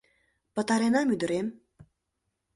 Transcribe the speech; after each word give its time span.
—Пытаренам, 0.55 1.07
ӱдырем. 1.13 1.47